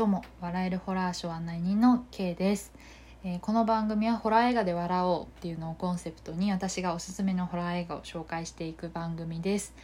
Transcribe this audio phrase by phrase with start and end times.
[0.00, 2.72] どうも笑えるホラーショー案内人の K です、
[3.22, 9.74] えーこの番組はホラー映画で笑おうっていうのをコンセプトに私がおすすめのホラー映画を紹介していく番組です。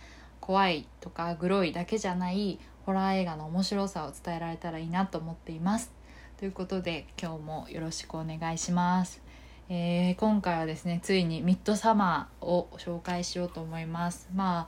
[0.40, 5.93] 怖いとかグロいだけじゃないホラー映画の面白さを伝えられたらいいなと思っています。
[6.39, 9.21] ということで今日もよろしくお願いします。
[9.69, 14.30] えー今回はですねついにミッドサマーを紹介しようと思います。
[14.35, 14.67] まあ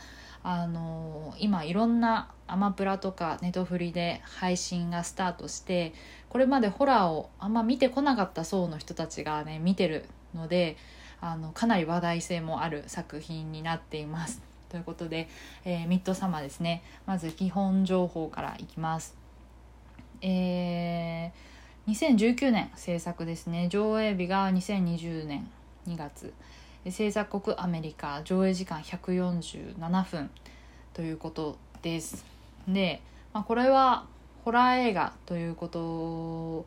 [0.51, 5.93] あの今いろんなアマプラとかネトフリで配信がスタートして
[6.31, 10.79] これまでホラーをあんま見てこなかった層の人たちがね見てるので
[11.21, 14.41] あのかなり話題性もある作品になっています。
[14.71, 15.29] ということで、
[15.67, 16.83] えーミッドサマーですね。
[17.05, 19.19] まず基本情報からいきます。
[20.23, 23.69] えー2019年制作ですね。
[23.69, 25.51] 上映日が2020年
[25.87, 26.33] 2月
[26.91, 30.31] 制作国アメリカ上映時間147分
[30.93, 32.25] ということです。
[32.67, 33.01] で、
[33.33, 34.07] まあ、これは
[34.45, 36.67] ホラー映画ということ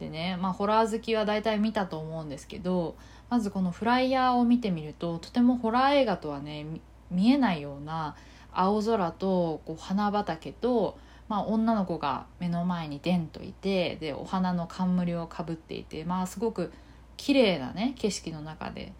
[0.00, 2.96] でね、まあ、ホラー好きは大体見たと思うんですけど
[3.30, 6.66] まずこのフライヤーを見てみるととてもホラー映画とはね
[7.10, 8.16] 見えないような
[8.52, 16.72] 青空とこう花畑とまあ、女の子が目の前にでんといてでお花の冠をかぶっていて、まあ、すごく
[17.16, 18.92] 綺麗なね景色の中で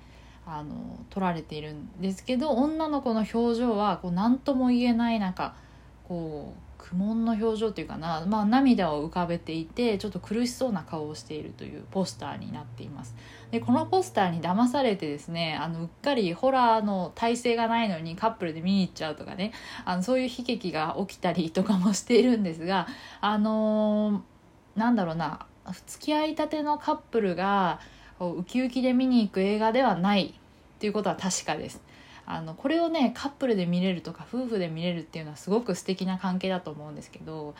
[0.50, 5.54] あの撮られているんですけど女の子の表情はこう何とも言えないなんか
[6.04, 13.14] こう苦悶の表情っていうかな、まあ、涙を浮かべていてちょっと苦しそうな顔をしているというポスターになっています。
[13.50, 19.52] でこのポスターに騙されてですねあのうっかりホラーの体制がないのにカップルで見に行っちゃうとかね
[19.84, 22.86] あのそういう悲劇が起きたりとかもしているんですが
[23.20, 24.38] あのー
[24.78, 25.46] なんだろうな
[25.86, 27.80] 付き合いたてのカップルが
[28.20, 31.80] ウキウキで見に行く映画ではないっていうことは確かです。
[32.26, 37.54] あのこれをねカップルで見れるとか夫婦で見れるっていうのはすごく素敵な関係だと思うんですけど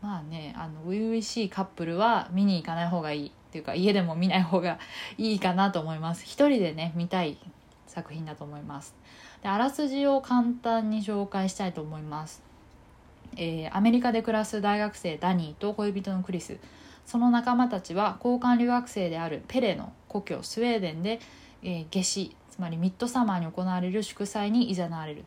[0.00, 4.78] まあねあの初々しいカップルは見に行かない方がいいっていうか家でも見ない方が
[5.18, 6.24] いいかなと思います。
[6.24, 7.36] 一人でね見たい
[7.86, 8.94] 作品だと思います。
[9.42, 12.42] であらすじを簡単に紹介したいと思います、
[13.36, 16.56] えーアメリカで暮らす大学生ダニーと恋人のクリス。
[17.04, 21.18] その仲間たちは交換留学生であるペレの故郷スウェーデンで、
[21.64, 25.24] えー夏至つまりミッドサマーに行われる祝祭に誘われる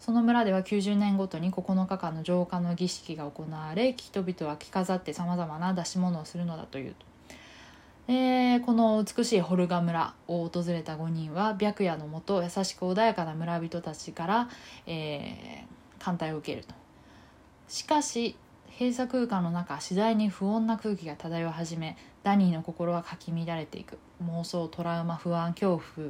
[0.00, 7.06] その村では90年ごとに9日間の浄化の儀式が行われ人々は着飾ってさまざまな出し物をするのだというと。
[8.08, 14.48] でこの美しいホルガ村を訪れた5人は白夜のもと優しく穏やかな村人たちから、
[14.86, 15.72] えー
[16.02, 16.74] 歓待を受けると。
[17.68, 18.34] しかし
[18.78, 26.08] 閉鎖空間の中次第に不穏な空気が漂い始めダニーの心はかき乱れていく妄想トラウマ不安恐怖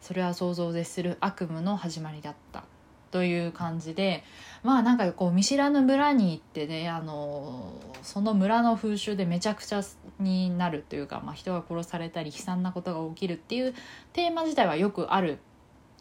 [0.00, 2.64] それは想像を絶する悪夢の始まりだった
[3.12, 4.24] という感じで
[4.62, 7.72] まあなんかこう見知らぬ村に行ってねあの
[8.02, 9.82] その村の風習でめちゃくちゃ
[10.18, 13.74] になるというか、まあ、人が殺されたり悲惨なことが起きるっていう
[14.12, 15.38] テーマ自体はよくある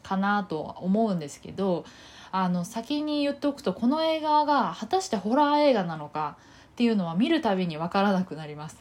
[0.01, 1.85] かなとは思うんですけど
[2.31, 6.37] あの先に言っておくとこの映画が果たしてホラー映画なのか
[6.71, 8.79] っていうのは見るたびに分からなくなります。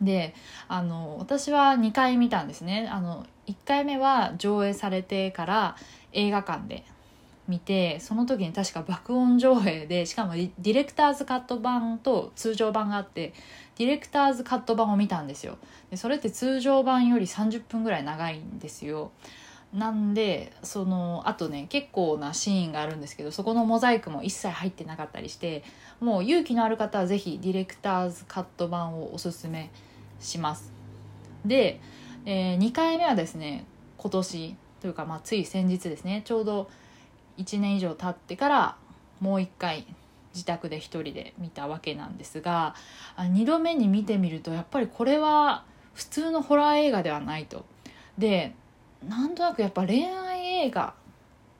[0.00, 0.34] で
[0.68, 2.88] あの私は2回見たんですね。
[2.90, 5.76] あの1回目は上映されてから
[6.12, 6.84] 映画館で
[7.48, 13.34] 見てその時に確か爆音上映でしかもディレクターズカット版と通常版があって
[13.76, 15.58] ディレクターズカット版を見たんですよ。
[15.90, 19.10] でそれって通常版より30分ぐらい長いんですよ。
[19.74, 25.62] なんでそのあとね結構なシーンがあるんですけどそこのモザイクも一切入ってなかったりして
[26.00, 29.89] もう勇気のある方はぜひディレクターズカット版をおすすめし
[30.20, 30.72] します
[31.44, 31.80] で、
[32.26, 33.64] え2回目はですね
[33.96, 36.70] 今年というか、まあ、つい先日ですねちょうど
[37.38, 38.76] 1年以上経ってから
[39.20, 39.86] もう1回
[40.34, 42.74] 自宅で一人で見たわけなんですが
[43.16, 45.64] 2度目に見てみるとやっぱりこれは
[45.94, 47.64] 普通のホラー映画ではないと。
[48.16, 48.54] で
[49.06, 50.94] なんとなくやっぱ恋愛映画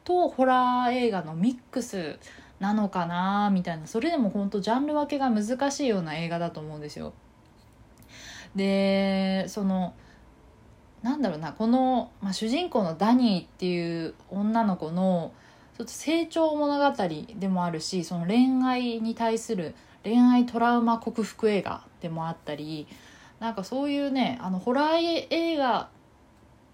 [0.04, 2.18] とホラー映画のミックス
[2.58, 7.12] なのかなみたいなそれでも本当ジャンル分けが難しいような映画だと思うんですよ。
[8.54, 9.94] でその
[11.02, 15.32] なんだろうなこの、まあ、主人公のダニーっていう女の子の
[15.78, 17.08] ちょっと成長物語
[17.38, 19.74] でもあるしその恋愛に対する
[20.04, 22.86] 恋愛トラウマ克服映画でもあったり
[23.38, 25.88] なんかそういうねあのホラー映画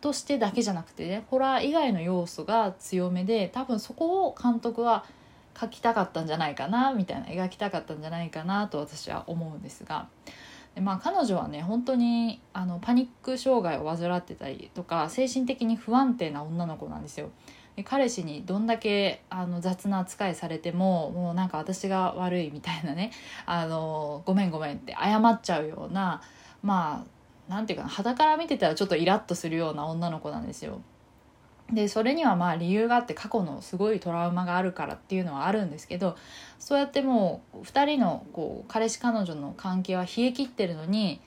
[0.01, 5.05] としてだけじゃなくてねホラー以外の要素が強めで多分そこを監督は
[5.55, 10.09] 描きたかったんじゃないかなみたいな描きたかったんじゃないかなと私は思うんですが
[10.81, 17.31] まあ彼女はね本当にあのパニック障害を患ってたりとか精神的に不安定な女の子なんですよ
[17.77, 23.13] で彼氏にどんだけあの雑な扱いされてももうなんか私が悪いみたいなね
[23.45, 26.23] あのごめんごめんって謝っちゃうような
[26.63, 27.05] ま
[27.49, 30.81] あなんていうかな肌から見てたらちょっとイラッとするような女の子なんですよ。
[31.73, 36.17] でそれにはまあ理由があって過去のすごいトラウマがあるからっていうのはあるんですけど
[36.59, 41.21] そうやってもう2人のこう彼氏彼女の関係は冷え切ってるのに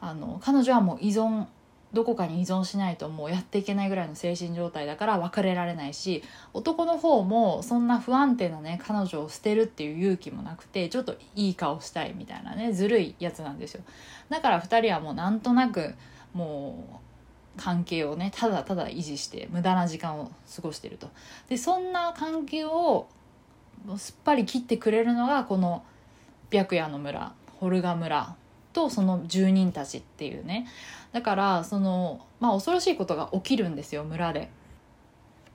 [0.00, 1.46] あの彼女はもう依存
[1.92, 6.22] どこかに依存しないともうやっていけないぐらいの精神状態だから別れられないし
[6.52, 13.82] 男の方もそんな不安定なね彼女を捨てるっていう勇気もなくてちょっといい顔したいみたいなねずるいやつなんですよ。
[14.28, 15.94] だから2人はもうなんとなく
[16.34, 17.05] もう
[17.56, 21.08] 関係をねただただ維持して無駄な時間を過ごしてると
[21.48, 23.06] でそんな関係を
[23.98, 25.84] すっぱり切ってくれるのがこの
[26.50, 28.34] 白夜の村ホルガ村
[28.72, 30.66] とその住人たちっていうね
[31.12, 34.50] だからそのまあ恐ろしいことが起きるんですよ村で。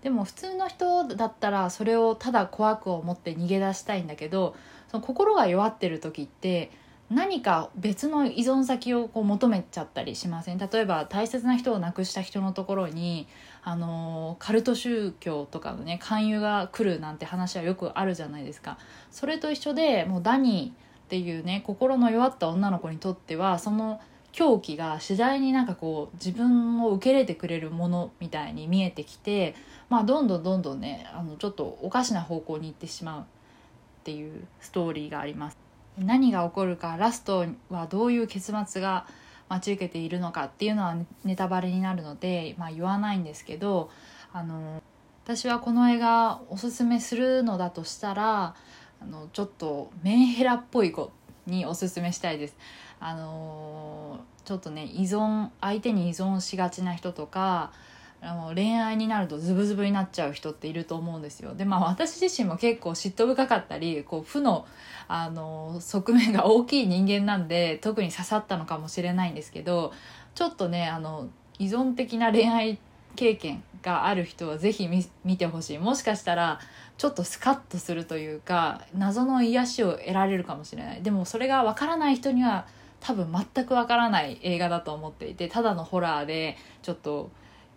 [0.02, 4.56] でも普通の人だったらそれをただ怖く思って逃げ出したいんだけど
[4.90, 6.72] その心が弱ってる時って
[7.12, 10.58] 何か別の依存先をこう求めちゃったりしません？
[10.58, 13.28] 例えば大切な人を亡くした人のところに
[13.64, 18.78] あのカルト宗教とかのね勧誘が来るなんて話はよくあるじゃないですか
[19.12, 24.00] それと一緒でもうダニーっていうね心の弱った女の子にとってはその
[24.32, 29.56] 狂気が次第になんかこう自分を受け入れてくれるものみたいに見えてきて、
[29.90, 33.26] まあ、どんどんどんどんねあのちょっとおかしな方向に行ってしまうっ
[34.06, 35.71] ていうストーリーがあります。
[35.98, 39.06] 何が起こるかラストはどういう結末が
[39.50, 40.96] 待ち受けているのかっていうのは
[41.26, 43.90] ネタバレになるので、まあ、言わないんですけど
[44.32, 44.82] あの
[45.26, 48.56] 私はこの映画おすすめするのだとしたら
[49.02, 51.12] あのちょっとメンヘラっぽい子
[51.46, 52.56] におすすめしたいです。
[53.00, 57.72] あの、ちょっとね依存相手に依存しがちな人とか
[58.24, 61.56] あの恋愛になるとズブズブになっちゃう人っていると思うんですよ。
[61.56, 64.66] でまあ私自身も結構嫉妬深かったりこう負の、
[65.08, 69.92] あの側面が大きい人間なんで特に刺さったのかもしれないんですけど
[70.36, 71.28] ちょっとねあの
[71.60, 72.80] 依存的な恋愛
[73.16, 74.88] 経験がある人は是非
[75.26, 76.60] 見てほしいもしかしたら
[76.98, 82.68] ちょっとスカッとするというか謎の癒しを得られるかもしれないでもそれがわからない人には
[83.00, 87.32] 多分全くわからない映画だと思っていてただのホラーでちょっと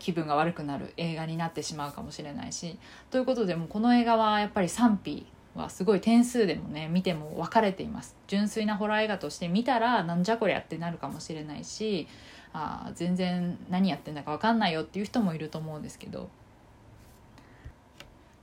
[0.04, 2.78] 気分が悪くなる映画になってしまうかもしれないし。
[3.10, 5.24] ということでもこの映画はやっぱり賛否
[5.54, 8.14] はすごい点数でもね見ても分かれています。
[8.26, 12.06] 純粋なホラー映画として見たらなんじゃこりゃってなるかもしれないし
[12.52, 16.28] あ全然何やってんだか分かんないよっていう人もいると思うんですけど。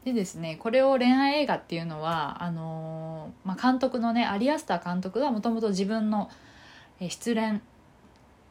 [0.03, 6.31] でですねこれを恋愛映画っていうのはあのー、まあ、監督のねアリアスター監督がもともと自分の
[6.99, 7.61] 失恋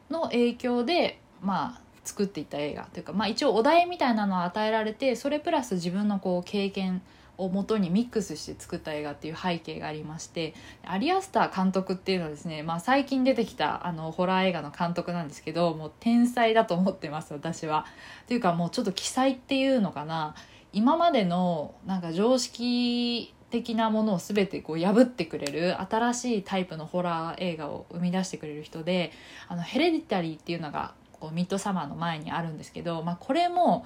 [0.09, 7.01] の影響でまあ作っていった映画というか、まあ、一応お題みたいなのを与えられてそれプラス自分のこう経験
[7.37, 10.53] をもとにミックスして作った映画っていう背景がありまして
[10.85, 17.85] アリアスター監督っていうのはですね、まあ、最近出てきたあのホラー映画の監督なんですけどもう天才だと思ってます私は。
[18.27, 20.35] というかもうちょっと奇才っていうのかな
[20.73, 29.11] 今までのなんか常識的なものを全てこう破ってくれる新しいタイプのホラー映画を生み出してくれる人で
[29.49, 33.85] あのヘレディタリーっていうのがこうミッドサマーの前にあるんですけど、まあ、これも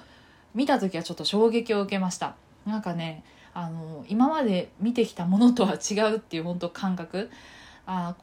[0.54, 2.34] 見た時はちょっと衝撃を受けました
[2.66, 3.22] なんかね
[3.54, 7.30] あの今まで見てきたものとは違うっていう本当感覚
[7.86, 8.16] あ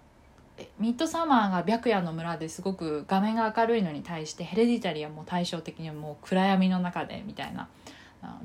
[0.79, 7.69] ミッドサマーが白夜の村ですごく画面が明るいのに対してヘレディタリーはもう対照的にもう暗闇の中でみたいな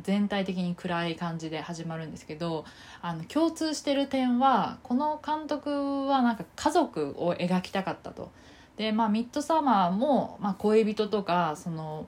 [0.02, 2.64] 全体的に暗い感じで始まるんですけど
[3.02, 8.30] あの共通してる点はこの監督はなんか家族を描きたかったと。
[8.78, 12.06] でまあミッドサマーも、まあ、恋人とかその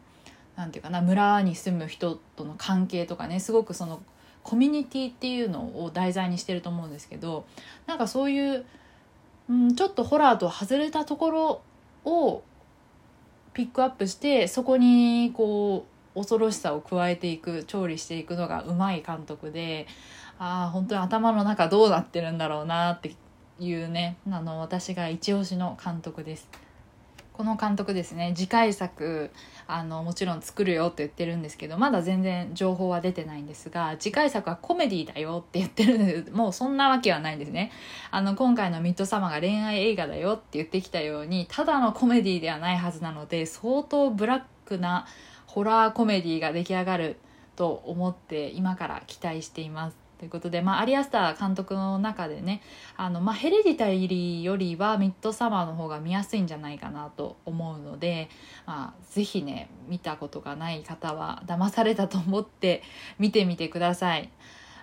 [0.56, 4.00] なんていうかな村に住む人との関係とかねすごくその
[4.44, 7.44] コミュニティっていうのを題材にしてると思うんですけど
[7.86, 8.64] なんかそういう、
[9.50, 11.62] うん、ちょっとホラーと外れたところ
[12.04, 12.42] を
[13.52, 19.86] ピックアップしてそこにこう恐ろしさを加えていく調理していくのがうまい監督で
[20.38, 23.14] ああ本当に頭の中どうなってるんだろうなって
[23.60, 26.48] いうねあの私が一押しの監督です。
[27.32, 29.30] この監督ですね次回作
[29.66, 36.30] あのもちろん作るよって言ってるんですけどまだ全然情報は出てないんですが次回作はコメディだよって言ってるんです。
[36.32, 37.72] もうそんなわけはないんですね。
[38.10, 45.06] あの今回の「ミッドサマー」が恋愛映画だよって言ってきたようにただのコメディではないはずなので相当ブラックな
[45.46, 47.16] ホラーコメディが出来上がる
[47.56, 50.09] と思って今から期待しています。
[50.20, 52.60] ということで、まあ、アリアスター監督の中でね
[52.98, 58.28] あの、まあ、ヘレディタリーよりはミッドサマーの方が見やすいんじゃないかなと思うので、
[58.66, 62.82] まあ、ぜひね見たことがない方は騙されたと思って
[63.18, 64.30] 見てみてください。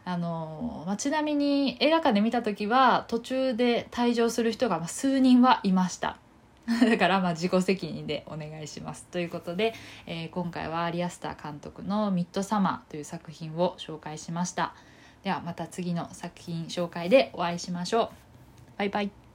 [0.06, 6.18] あのまあ、ちなみに映画館で見た時は途中で退場する人が数人はいました。
[6.82, 9.06] だからまあ自己責任でお願いします。
[9.12, 9.76] ということで、
[10.08, 14.74] えー、今回はアリアスター監督の「ミッドサマー」という作品を紹介しました。
[15.28, 18.10] ではまた次の作品紹介でお会いしましょう。
[18.78, 19.27] バイバイ。